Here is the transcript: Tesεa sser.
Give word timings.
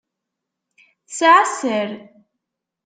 Tesεa 1.07 1.43
sser. 1.51 1.89